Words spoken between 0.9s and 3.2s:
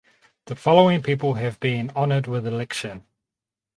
people have been honored with election.